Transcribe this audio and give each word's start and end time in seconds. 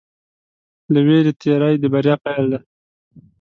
له 0.93 0.99
وېرې 1.07 1.31
تېری 1.41 1.75
د 1.81 1.85
بریا 1.93 2.15
پيل 2.23 2.45
دی. 2.51 2.59